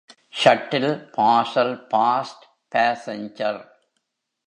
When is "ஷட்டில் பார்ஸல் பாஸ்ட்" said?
0.43-2.45